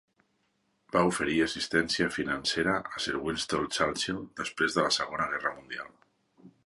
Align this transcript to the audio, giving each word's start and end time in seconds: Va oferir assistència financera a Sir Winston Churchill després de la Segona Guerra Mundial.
Va 0.93 1.03
oferir 1.09 1.35
assistència 1.45 2.07
financera 2.15 2.73
a 2.95 3.03
Sir 3.05 3.13
Winston 3.27 3.67
Churchill 3.77 4.25
després 4.41 4.79
de 4.79 4.87
la 4.87 4.95
Segona 5.01 5.29
Guerra 5.35 5.53
Mundial. 5.61 5.97